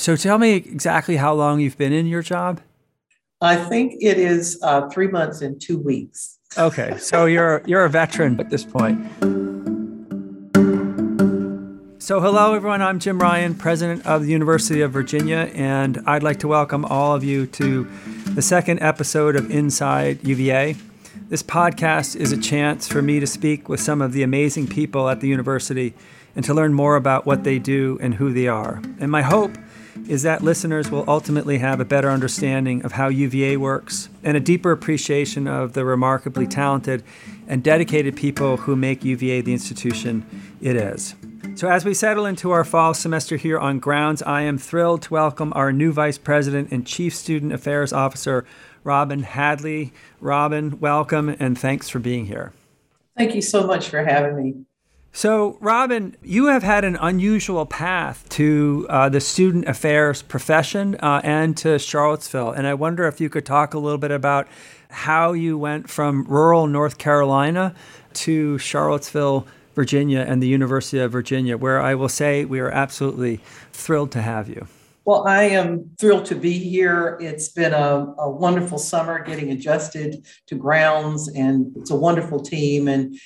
[0.00, 2.62] So tell me exactly how long you've been in your job.
[3.42, 6.38] I think it is uh, three months and two weeks.
[6.56, 8.98] Okay, so you're you're a veteran at this point.
[12.02, 12.80] So, hello everyone.
[12.80, 17.14] I'm Jim Ryan, president of the University of Virginia, and I'd like to welcome all
[17.14, 17.84] of you to
[18.24, 20.76] the second episode of Inside UVA.
[21.28, 25.10] This podcast is a chance for me to speak with some of the amazing people
[25.10, 25.92] at the university
[26.34, 28.80] and to learn more about what they do and who they are.
[28.98, 29.58] And my hope
[30.08, 34.40] is that listeners will ultimately have a better understanding of how UVA works and a
[34.40, 37.02] deeper appreciation of the remarkably talented
[37.48, 40.24] and dedicated people who make UVA the institution
[40.60, 41.14] it is.
[41.54, 45.14] So, as we settle into our fall semester here on grounds, I am thrilled to
[45.14, 48.46] welcome our new Vice President and Chief Student Affairs Officer,
[48.84, 49.92] Robyn Hadley.
[50.20, 52.52] Robyn, welcome and thanks for being here.
[53.16, 54.64] Thank you so much for having me.
[55.12, 61.20] So, Robyn, you have had an unusual path to uh, the student affairs profession uh,
[61.24, 62.52] and to Charlottesville.
[62.52, 64.46] And I wonder if you could talk a little bit about
[64.88, 67.74] how you went from rural North Carolina
[68.12, 73.40] to Charlottesville, Virginia, and the University of Virginia, where I will say we are absolutely
[73.72, 74.66] thrilled to have you.
[75.04, 77.18] Well, I am thrilled to be here.
[77.20, 82.86] It's been a, a wonderful summer getting adjusted to grounds, and it's a wonderful team.
[82.86, 83.18] And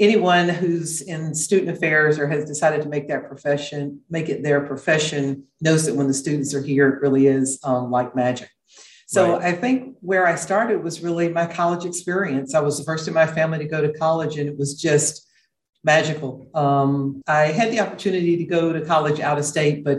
[0.00, 4.62] anyone who's in student affairs or has decided to make that profession, make it their
[4.62, 8.48] profession, knows that when the students are here, it really is um, like magic.
[9.06, 9.42] So right.
[9.42, 12.54] I think where I started was really my college experience.
[12.54, 15.28] I was the first in my family to go to college, and it was just
[15.84, 16.48] magical.
[16.54, 19.98] Um, I had the opportunity to go to college out of state, but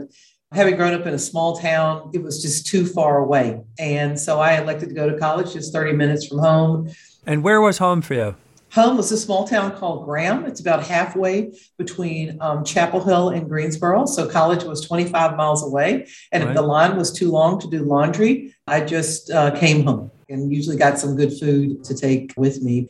[0.52, 3.62] having grown up in a small town, it was just too far away.
[3.78, 6.92] And so I elected to go to college just 30 minutes from home.
[7.26, 8.36] And where was home for you?
[8.74, 10.46] Home was a small town called Graham.
[10.46, 14.06] It's about halfway between um, Chapel Hill and Greensboro.
[14.06, 16.08] So college was 25 miles away.
[16.32, 16.52] And right.
[16.52, 20.54] if the line was too long to do laundry, I just uh, came home and
[20.54, 22.90] usually got some good food to take with me.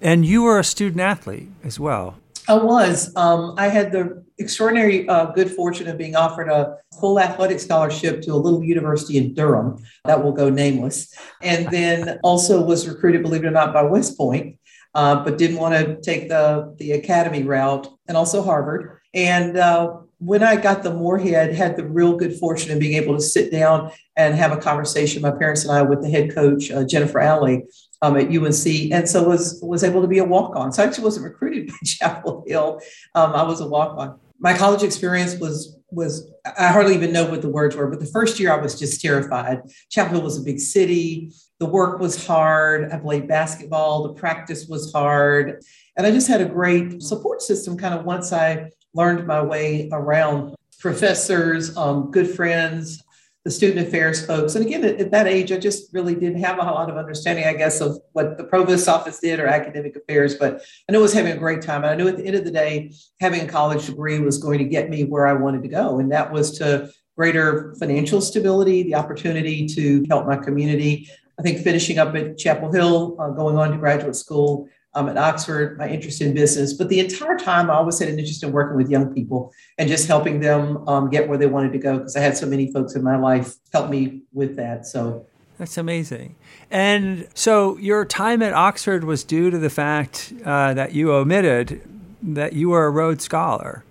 [0.00, 2.16] And you were a student athlete as well.
[2.48, 3.14] I was.
[3.14, 8.22] Um, I had the extraordinary uh, good fortune of being offered a full athletic scholarship
[8.22, 9.76] to a little university in Durham
[10.06, 11.14] that will go nameless.
[11.42, 14.57] And then also was recruited, believe it or not, by West Point
[14.94, 19.00] uh, but didn't want to take the, the academy route and also Harvard.
[19.14, 23.14] And uh, when I got the Morehead, had the real good fortune of being able
[23.14, 26.70] to sit down and have a conversation, my parents and I, with the head coach,
[26.70, 27.64] uh, Jennifer Alley,
[28.02, 30.72] um, at UNC, and so was was able to be a walk on.
[30.72, 32.80] So I actually wasn't recruited by Chapel Hill.
[33.14, 34.18] Um, I was a walk on.
[34.38, 38.06] My college experience was was I hardly even know what the words were, but the
[38.06, 39.62] first year I was just terrified.
[39.90, 42.92] Chapel Hill was a big city the work was hard.
[42.92, 44.04] I played basketball.
[44.04, 45.62] The practice was hard.
[45.96, 49.88] And I just had a great support system kind of once I learned my way
[49.92, 53.02] around professors, um, good friends,
[53.48, 54.54] the student affairs folks.
[54.56, 57.46] And again, at, at, that age, I just really didn't have a lot of understanding,
[57.46, 60.34] I guess, of what the provost's office did or academic affairs.
[60.34, 61.82] But I knew I was having a great time.
[61.82, 62.92] And I knew at the end of the day,
[63.22, 65.98] having a college degree was going to get me where I wanted to go.
[65.98, 71.60] And that was to greater financial stability, the opportunity to help my community, I think
[71.60, 75.88] finishing up at Chapel Hill, uh, going on to graduate school um, at Oxford, my
[75.88, 76.72] interest in business.
[76.72, 79.88] But the entire time, I always had an interest in working with young people and
[79.88, 82.72] just helping them um, get where they wanted to go because I had so many
[82.72, 84.86] folks in my life help me with that.
[84.86, 85.24] So
[85.56, 86.34] that's amazing.
[86.70, 91.80] And so your time at Oxford was due to the fact uh, that you omitted
[92.20, 93.84] that you were a Rhodes Scholar.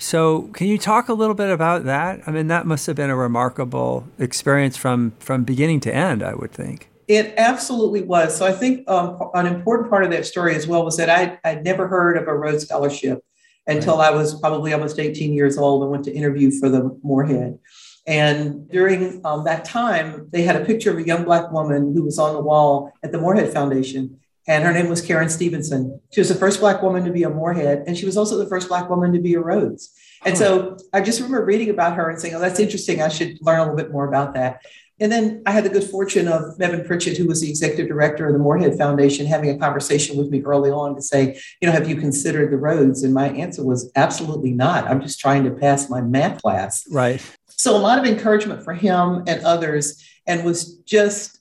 [0.00, 2.20] So, can you talk a little bit about that?
[2.24, 6.22] I mean, that must have been a remarkable experience from from beginning to end.
[6.22, 6.88] I would think.
[7.08, 8.36] It absolutely was.
[8.36, 11.38] So, I think um, an important part of that story as well was that I
[11.48, 13.24] I'd never heard of a Rhodes Scholarship
[13.66, 14.12] until right.
[14.12, 17.58] I was probably almost 18 years old and went to interview for the Morehead.
[18.06, 22.04] And during um, that time, they had a picture of a young Black woman who
[22.04, 26.00] was on the wall at the Morehead Foundation and her name was Karen Stevenson.
[26.10, 28.46] She was the first Black woman to be a Morehead, and she was also the
[28.46, 29.94] first Black woman to be a Rhodes.
[30.24, 33.02] And so I just remember reading about her and saying, oh, that's interesting.
[33.02, 34.62] I should learn a little bit more about that.
[35.00, 38.26] And then I had the good fortune of Mevin Pritchett, who was the executive director
[38.26, 41.72] of the Morehead Foundation, having a conversation with me early on to say, you know,
[41.72, 43.02] have you considered the Rhodes?
[43.04, 44.88] And my answer was absolutely not.
[44.88, 46.84] I'm just trying to pass my math class.
[46.90, 47.22] Right.
[47.46, 51.37] So a lot of encouragement for him and others, and was just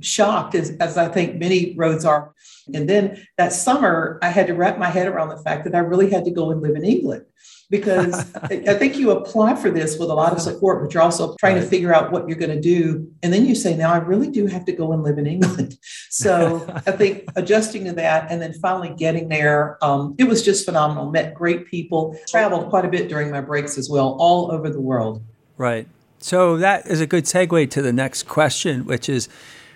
[0.00, 2.34] shocked, as, as I think many Rhodes are.
[2.72, 5.78] And then that summer, I had to wrap my head around the fact that I
[5.78, 7.24] really had to go and live in England
[7.70, 11.36] because I think you apply for this with a lot of support, but you're also
[11.36, 11.62] trying right.
[11.62, 13.10] to figure out what you're going to do.
[13.22, 15.78] And then you say, now I really do have to go and live in England.
[16.12, 20.64] So I think adjusting to that and then finally getting there, um, it was just
[20.64, 21.08] phenomenal.
[21.10, 24.80] Met great people, traveled quite a bit during my breaks as well, all over the
[24.80, 25.22] world.
[25.56, 25.86] Right.
[26.18, 29.28] So that is a good segue to the next question, which is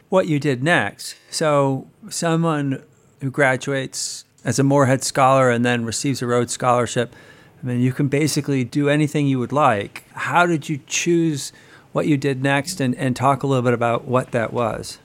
[0.08, 1.16] what you did next.
[1.30, 2.82] So someone
[3.20, 7.14] who graduates as a Morehead Scholar and then receives a Rhodes Scholarship,
[7.62, 10.04] I mean, you can basically do anything you would like.
[10.12, 11.52] How did you choose
[11.92, 14.98] what you did next and, and talk a little bit about what that was?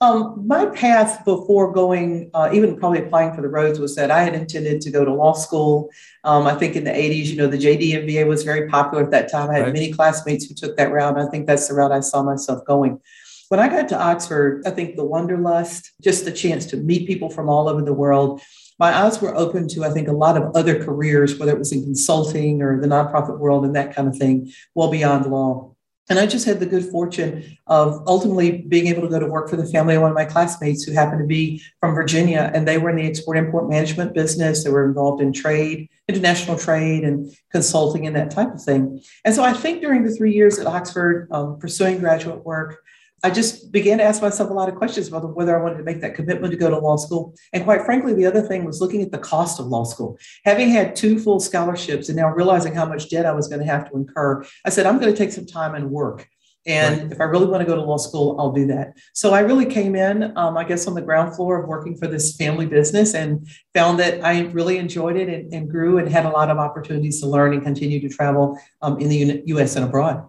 [0.00, 4.22] Um, my path before going, uh, even probably applying for the Rhodes, was that I
[4.22, 5.88] had intended to go to law school.
[6.24, 9.10] Um, I think in the 80s, you know, the JD MBA was very popular at
[9.12, 9.50] that time.
[9.50, 9.72] I had right.
[9.72, 11.18] many classmates who took that route.
[11.18, 13.00] I think that's the route I saw myself going.
[13.48, 17.30] When I got to Oxford, I think the wanderlust, just the chance to meet people
[17.30, 18.40] from all over the world,
[18.78, 21.72] my eyes were open to, I think, a lot of other careers, whether it was
[21.72, 25.74] in consulting or the nonprofit world and that kind of thing, well beyond law.
[26.10, 29.48] And I just had the good fortune of ultimately being able to go to work
[29.48, 32.50] for the family of one of my classmates who happened to be from Virginia.
[32.54, 34.64] And they were in the export import management business.
[34.64, 39.00] They were involved in trade, international trade, and consulting and that type of thing.
[39.24, 42.82] And so I think during the three years at Oxford, um, pursuing graduate work,
[43.24, 45.82] I just began to ask myself a lot of questions about whether I wanted to
[45.82, 47.34] make that commitment to go to law school.
[47.54, 50.18] And quite frankly, the other thing was looking at the cost of law school.
[50.44, 53.66] Having had two full scholarships and now realizing how much debt I was going to
[53.66, 56.28] have to incur, I said, I'm going to take some time and work.
[56.66, 57.12] And right.
[57.12, 58.98] if I really want to go to law school, I'll do that.
[59.14, 62.06] So I really came in, um, I guess, on the ground floor of working for
[62.06, 66.26] this family business and found that I really enjoyed it and, and grew and had
[66.26, 69.84] a lot of opportunities to learn and continue to travel um, in the US and
[69.86, 70.26] abroad.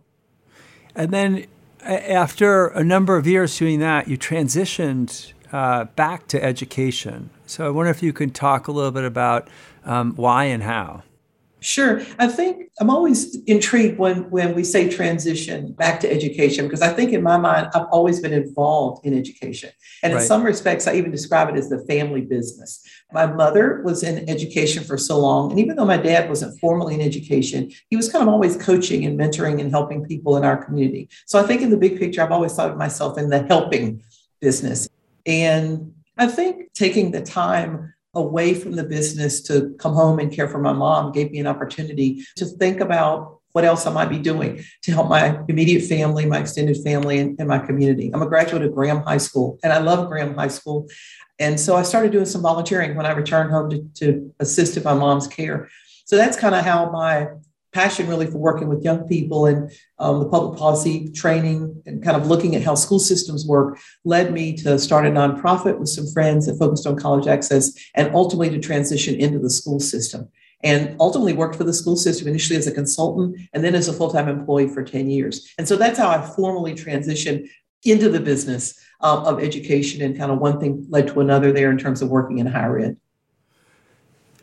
[0.96, 1.46] And then
[1.86, 7.30] after a number of years doing that, you transitioned uh, back to education.
[7.46, 9.48] So I wonder if you could talk a little bit about
[9.86, 11.04] um, why and how.
[11.66, 12.00] Sure.
[12.20, 16.90] I think I'm always intrigued when, when we say transition back to education, because I
[16.90, 19.72] think in my mind, I've always been involved in education.
[20.04, 20.22] And right.
[20.22, 22.88] in some respects, I even describe it as the family business.
[23.12, 25.50] My mother was in education for so long.
[25.50, 29.04] And even though my dad wasn't formally in education, he was kind of always coaching
[29.04, 31.10] and mentoring and helping people in our community.
[31.26, 34.04] So I think in the big picture, I've always thought of myself in the helping
[34.40, 34.88] business.
[35.26, 40.48] And I think taking the time away from the business to come home and care
[40.48, 44.20] for my mom gave me an opportunity to think about what else I might be
[44.20, 48.12] doing to help my immediate family, my extended family, and, and, my community.
[48.14, 50.90] I'm a graduate of Graham High School, and I love Graham High School.
[51.40, 54.84] And so I started doing some volunteering when I returned home to, to assist in
[54.84, 55.70] my mom's care.
[56.06, 57.28] So that's kind of how my
[57.76, 59.70] passion really for working with young people and
[60.00, 64.32] um, the public policy training and kind of looking at how school systems work led
[64.32, 68.50] me to start a nonprofit with some friends that focused on college access and ultimately
[68.50, 70.30] to transition into the school system.
[70.64, 73.94] And ultimately worked for the school system initially as a consultant and then as a
[73.94, 75.54] full-time employee for 10 years.
[75.58, 77.50] And so that's how i formally transitioned
[77.84, 81.72] into the business uh, of education and kind of one thing led to another there
[81.72, 82.98] in terms of working in higher ed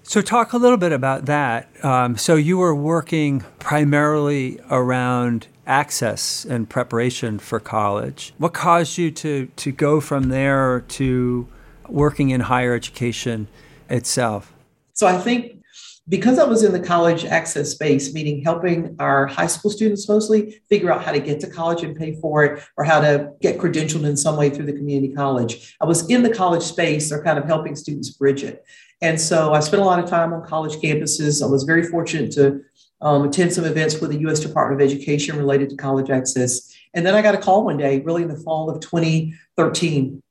[0.02, 1.68] so, talk a little bit about that.
[1.84, 8.34] Um, so, you were working primarily around access and preparation for college.
[8.38, 11.46] What caused you to, to go from there to
[11.88, 13.48] working in higher education
[13.88, 14.52] itself?
[14.92, 15.62] So, I think
[16.08, 20.60] because I was in the college access space, meaning helping our high school students mostly
[20.68, 23.58] figure out how to get to college and pay for it, or how to get
[23.58, 25.76] credentialed in some way through the community college.
[25.80, 28.64] I was in the college space or kind of helping students bridge it.
[29.02, 31.42] And so I spent a lot of time on college campuses.
[31.42, 32.62] I was very fortunate to
[33.00, 36.72] um, attend some events with the US Department of Education related to college access.
[36.94, 40.22] And then I got a call one day, really in the fall of 2013.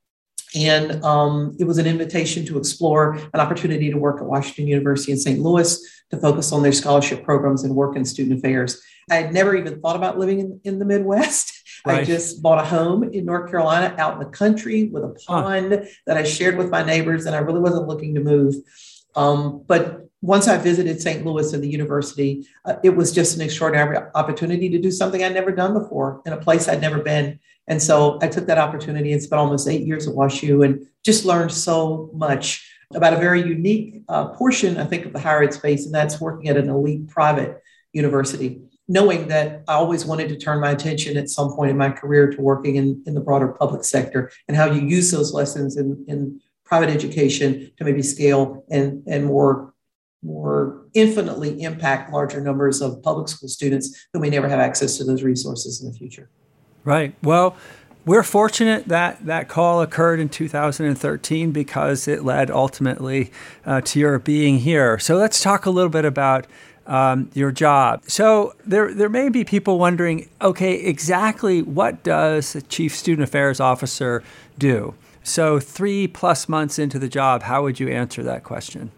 [0.55, 5.11] And um, it was an invitation to explore an opportunity to work at Washington University
[5.11, 5.39] in St.
[5.39, 5.77] Louis
[6.11, 8.81] to focus on their scholarship programs and work in student affairs.
[9.09, 11.60] I had never even thought about living in, in the Midwest.
[11.85, 12.01] Right.
[12.01, 15.73] I just bought a home in North Carolina out in the country with a pond
[15.73, 15.85] huh.
[16.05, 18.55] that I shared with my neighbors, and I really wasn't looking to move.
[19.15, 21.25] Um, but once I visited St.
[21.25, 25.33] Louis and the university, uh, it was just an extraordinary opportunity to do something I'd
[25.33, 27.39] never done before in a place I'd never been.
[27.67, 31.25] And so I took that opportunity and spent almost eight years at WashU and just
[31.25, 35.53] learned so much about a very unique uh, portion, I think, of the higher ed
[35.53, 37.61] space, and that's working at an elite private
[37.93, 38.61] university
[38.91, 42.29] knowing that I always wanted to turn my attention at some point in my career
[42.29, 46.03] to working in, in the broader public sector and how you use those lessons in,
[46.09, 49.73] in private education to maybe scale and, and more,
[50.21, 55.05] more infinitely impact larger numbers of public school students who may never have access to
[55.05, 56.29] those resources in the future.
[56.83, 57.15] Right.
[57.23, 57.55] Well,
[58.05, 63.31] we're fortunate that that call occurred in 2013 because it led ultimately
[63.65, 64.99] uh, to your being here.
[64.99, 66.45] So let's talk a little bit about
[66.91, 68.03] um, your job.
[68.07, 73.59] So there, there may be people wondering, okay, exactly what does a chief student affairs
[73.61, 74.21] officer
[74.57, 74.93] do?
[75.23, 78.91] So three plus months into the job, how would you answer that question?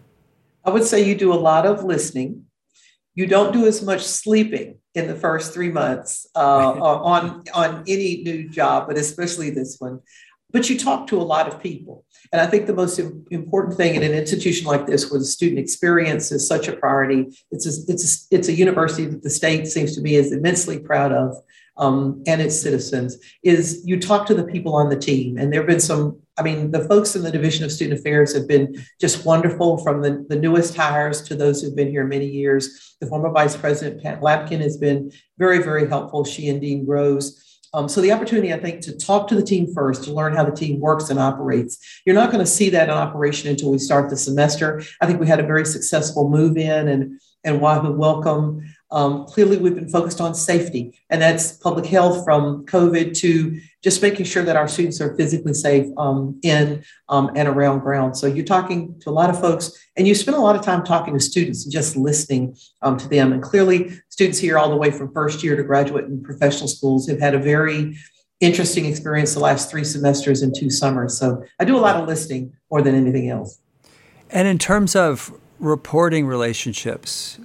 [0.64, 2.46] I would say you do a lot of listening.
[3.14, 8.22] you don't do as much sleeping in the first three months uh, on on any
[8.24, 10.00] new job, but especially this one.
[10.54, 13.96] But you talk to a lot of people, and I think the most important thing
[13.96, 17.92] in an institution like this, where the student experience is such a priority, it's a,
[17.92, 21.36] it's a, it's a university that the state seems to be is immensely proud of
[21.76, 25.38] um, and its citizens is you talk to the people on the team.
[25.38, 28.34] And there have been some, I mean, the folks in the Division of Student Affairs
[28.34, 32.26] have been just wonderful from the, the newest hires to those who've been here many
[32.26, 32.96] years.
[33.00, 36.24] The former Vice President, Pat Lampkin, has been very, very helpful.
[36.24, 37.40] She and Dean Rose.
[37.74, 40.44] Um, so the opportunity, I think, to talk to the team first, to learn how
[40.44, 41.76] the team works and operates.
[42.06, 44.82] You're not going to see that in operation until we start the semester.
[45.00, 48.62] I think we had a very successful move in and and Wahoo welcome.
[48.90, 54.00] Um, clearly, we've been focused on safety, and that's public health from COVID to just
[54.00, 58.16] making sure that our students are physically safe um, in um, and around ground.
[58.16, 60.82] So you're talking to a lot of folks, and you spend a lot of time
[60.82, 63.30] talking to students and just listening um, to them.
[63.34, 67.06] And clearly, students here, all the way from first year to graduate and professional schools,
[67.08, 67.94] have had a very
[68.40, 71.18] interesting experience the last three semesters and two summers.
[71.18, 73.60] So I do a lot of listening more than anything else.
[74.30, 77.38] And in terms of reporting relationships,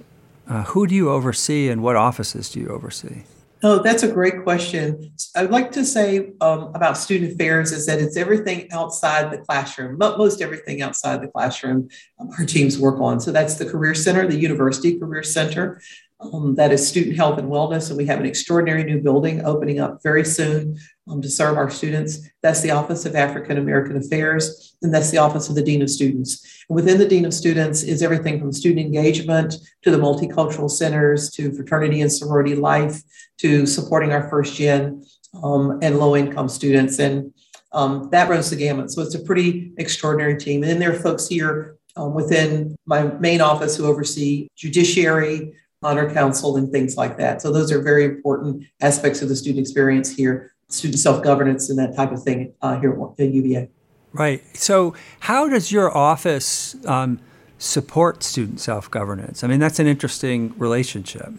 [0.48, 3.24] uh, who do you oversee and what offices do you oversee?
[3.62, 5.12] Oh, that's a great question.
[5.36, 9.98] I'd like to say um, about student affairs is that it's everything outside the classroom,
[9.98, 11.88] but most everything outside the classroom
[12.18, 13.20] um, our teams work on.
[13.20, 15.80] So that's the Career Center, the University Career Center.
[16.20, 17.88] Um, that is student health and wellness.
[17.88, 21.70] And we have an extraordinary new building opening up very soon um, to serve our
[21.70, 22.28] students.
[22.42, 25.88] That's the Office of African American Affairs, and that's the Office of the Dean of
[25.88, 26.64] Students.
[26.68, 31.30] And within the Dean of Students is everything from student engagement to the multicultural centers
[31.32, 33.00] to fraternity and sorority life
[33.38, 35.02] to supporting our first gen
[35.42, 36.98] um, and low income students.
[36.98, 37.32] And
[37.72, 38.90] um, that runs the gamut.
[38.90, 40.62] So it's a pretty extraordinary team.
[40.62, 46.12] And then there are folks here um, within my main office who oversee judiciary, honor
[46.12, 47.40] council, and things like that.
[47.40, 51.78] So those are very important aspects of the student experience here student self governance and
[51.78, 53.68] that type of thing uh, here at UVA.
[54.12, 54.42] Right.
[54.56, 57.20] So, how does your office um,
[57.58, 59.44] support student self governance?
[59.44, 61.32] I mean, that's an interesting relationship.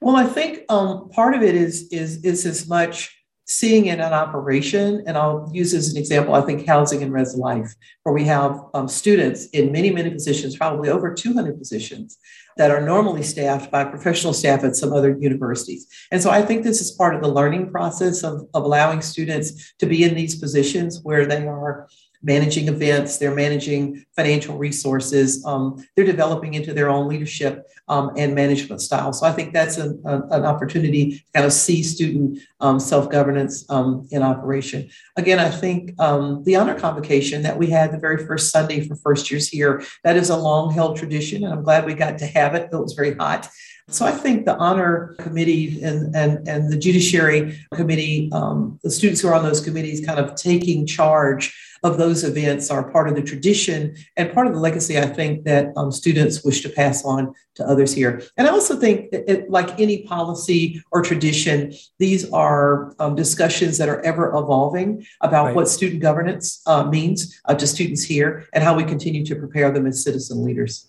[0.00, 4.00] Well, I think um, part of it is is is as much seeing it in
[4.00, 6.34] operation, and I'll use as an example.
[6.34, 10.56] I think housing and res life, where we have um, students in many many positions,
[10.56, 12.18] probably over 200 positions,
[12.56, 15.86] that are normally staffed by professional staff at some other universities.
[16.10, 19.74] And so I think this is part of the learning process of, of allowing students
[19.78, 21.88] to be in these positions where they are
[22.24, 28.34] managing events, they're managing financial resources, um, they're developing into their own leadership um, and
[28.34, 29.12] management style.
[29.12, 33.64] So I think that's an, an opportunity to kind of see student um, self governance
[33.68, 34.88] um, in operation.
[35.16, 38.96] Again, I think um, the honor convocation that we had the very first Sunday for
[38.96, 42.26] first years here, that is a long held tradition, and I'm glad we got to
[42.26, 43.50] have it, though it was very hot.
[43.88, 49.20] So I think the honor committee and, and, and the judiciary committee, um, the students
[49.20, 51.54] who are on those committees kind of taking charge
[51.84, 55.44] of those events are part of the tradition and part of the legacy I think
[55.44, 58.22] that um, students wish to pass on to others here.
[58.36, 63.76] And I also think, it, it, like any policy or tradition, these are um, discussions
[63.78, 65.54] that are ever evolving about right.
[65.54, 69.70] what student governance uh, means uh, to students here and how we continue to prepare
[69.70, 70.86] them as citizen leaders.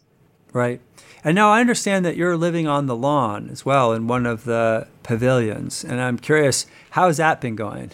[0.54, 0.80] Right.
[1.25, 4.46] And now I understand that you're living on the lawn as well in one of
[4.46, 5.84] the pavilions.
[5.84, 7.92] And I'm curious, how's that been going?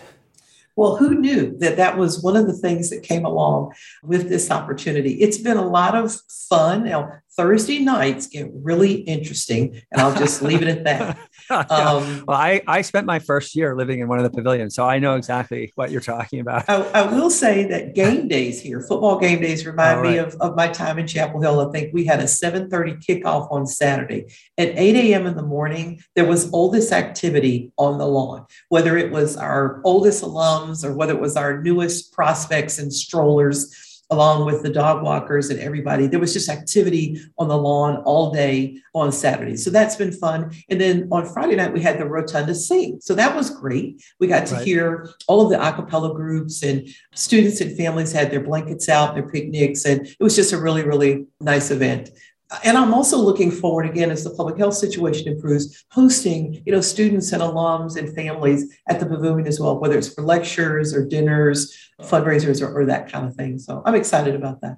[0.81, 4.49] Well, who knew that that was one of the things that came along with this
[4.49, 5.11] opportunity?
[5.21, 6.11] It's been a lot of
[6.49, 6.85] fun.
[6.85, 11.17] Now, Thursday nights get really interesting, and I'll just leave it at that.
[11.51, 14.85] Um, well, I, I spent my first year living in one of the pavilions, so
[14.85, 16.63] I know exactly what you're talking about.
[16.69, 20.11] I, I will say that game days here, football game days, remind right.
[20.13, 21.67] me of, of my time in Chapel Hill.
[21.67, 24.27] I think we had a 7:30 kickoff on Saturday.
[24.57, 25.25] At 8 a.m.
[25.25, 30.23] in the morning, there was oldest activity on the lawn, whether it was our oldest
[30.23, 35.49] alums or whether it was our newest prospects and strollers along with the dog walkers
[35.49, 36.05] and everybody.
[36.05, 39.55] There was just activity on the lawn all day on Saturday.
[39.55, 40.51] So that's been fun.
[40.69, 42.99] And then on Friday night, we had the Rotunda Sing.
[43.01, 44.03] So that was great.
[44.19, 44.65] We got to right.
[44.65, 49.15] hear all of the a cappella groups and students and families had their blankets out,
[49.15, 49.85] their picnics.
[49.85, 52.09] And it was just a really, really nice event
[52.63, 56.81] and I'm also looking forward again as the public health situation improves, hosting you know
[56.81, 61.05] students and alums and families at the pavilion as well, whether it's for lectures or
[61.05, 63.57] dinners, fundraisers, or, or that kind of thing.
[63.57, 64.77] So I'm excited about that.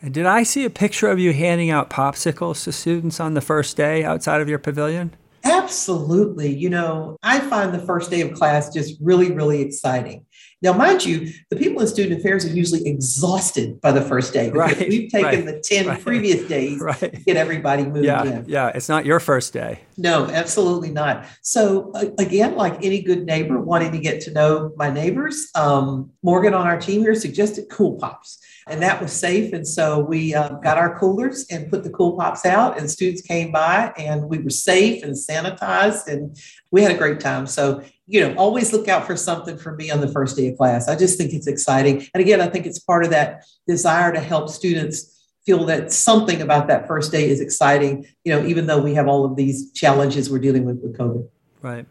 [0.00, 3.40] And did I see a picture of you handing out popsicles to students on the
[3.40, 5.12] first day outside of your pavilion?
[5.44, 6.54] Absolutely.
[6.54, 10.24] You know, I find the first day of class just really, really exciting.
[10.60, 14.50] Now, mind you, the people in student affairs are usually exhausted by the first day
[14.50, 16.98] because right, we've taken right, the 10 right, previous days right.
[16.98, 18.44] to get everybody moved yeah, in.
[18.48, 19.80] Yeah, it's not your first day.
[19.96, 21.26] No, absolutely not.
[21.42, 26.54] So, again, like any good neighbor wanting to get to know my neighbors, um, Morgan
[26.54, 29.52] on our team here suggested Cool Pops and that was safe.
[29.52, 33.22] And so we uh, got our coolers and put the cool pops out, and students
[33.22, 36.36] came by, and we were safe and sanitized, and
[36.70, 37.46] we had a great time.
[37.46, 40.56] So you know, always look out for something for me on the first day of
[40.56, 40.88] class.
[40.88, 44.20] I just think it's exciting, and again, I think it's part of that desire to
[44.20, 48.06] help students feel that something about that first day is exciting.
[48.24, 51.28] You know, even though we have all of these challenges we're dealing with with COVID.
[51.62, 51.86] Right.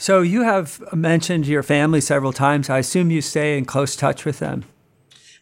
[0.00, 2.70] So you have mentioned your family several times.
[2.70, 4.64] I assume you stay in close touch with them.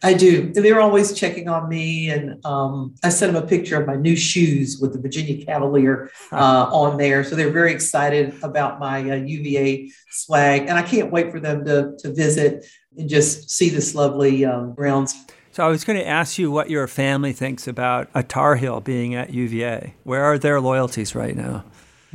[0.03, 0.51] I do.
[0.53, 4.15] They're always checking on me, and um, I sent them a picture of my new
[4.15, 7.23] shoes with the Virginia Cavalier uh, on there.
[7.23, 11.65] So they're very excited about my uh, UVA swag, and I can't wait for them
[11.65, 12.65] to to visit
[12.97, 15.15] and just see this lovely um, grounds.
[15.51, 18.79] So I was going to ask you what your family thinks about a Tar Heel
[18.79, 19.95] being at UVA.
[20.03, 21.63] Where are their loyalties right now?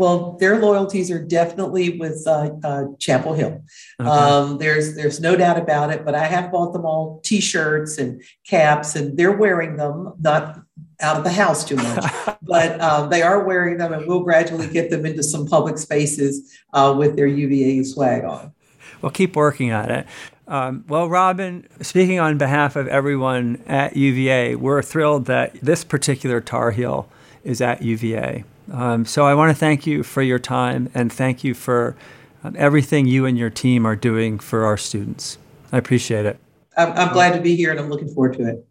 [0.03, 3.63] Well, their loyalties are definitely with uh, uh, Chapel Hill.
[4.01, 4.11] Okay.
[4.11, 6.05] Um, there's there's no doubt about it.
[6.05, 10.13] But I have bought them all T-shirts and caps, and they're wearing them.
[10.19, 10.61] Not
[11.01, 12.05] out of the house too much,
[12.43, 16.53] but um, they are wearing them, and we'll gradually get them into some public spaces
[16.73, 18.53] uh, with their UVA swag on.
[19.03, 20.09] Well, keep working on it.
[20.49, 26.41] Um, well, Robyn, speaking on behalf of everyone at UVA, we're thrilled that this particular
[26.41, 27.09] Tar Heel
[27.45, 28.43] is at UVA.
[28.73, 31.95] Um, so I want to thank you for your time and thank you for
[32.43, 35.37] um, everything you and your team are doing for our students.
[35.71, 36.38] I appreciate it.
[36.76, 38.67] I'm, I'm glad to be here and I'm looking forward to it.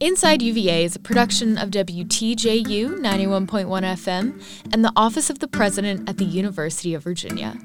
[0.00, 4.42] Inside UVA is a production of WTJU 91.1 FM
[4.72, 7.56] and the Office of the President at the University of Virginia.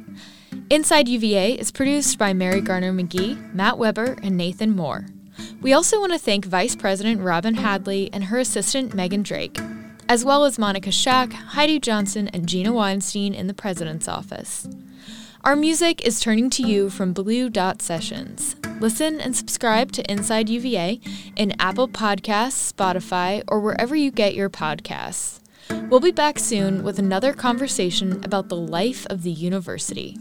[0.70, 5.08] Inside UVA is produced by Mary Garner McGee, Matt Weber, and Nathan Moore.
[5.62, 9.58] We also want to thank Vice President Robyn Hadley and her assistant Megan Drake,
[10.10, 14.68] as well as Monica Shack, Heidi Johnson, and Gina Weinstein in the President's office.
[15.44, 18.56] Our music is turning to you from Blue Dot Sessions.
[18.80, 21.02] Listen and subscribe to Inside UVA
[21.36, 25.42] in Apple Podcasts, Spotify, or wherever you get your podcasts.
[25.90, 30.18] We'll be back soon with another conversation about the life of the university.